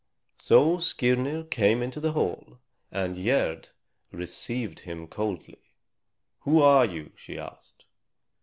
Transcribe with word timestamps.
So 0.39 0.79
Skirnir 0.79 1.43
came 1.43 1.83
into 1.83 1.99
the 1.99 2.13
hall, 2.13 2.57
and 2.91 3.23
Gerd 3.23 3.69
received 4.11 4.79
him 4.79 5.05
coldly. 5.05 5.61
"Who 6.39 6.59
are 6.59 6.85
you?" 6.87 7.11
she 7.15 7.37
asked. 7.37 7.85